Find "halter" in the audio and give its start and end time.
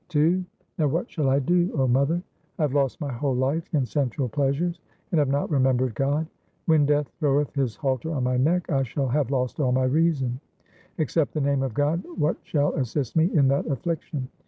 7.75-8.09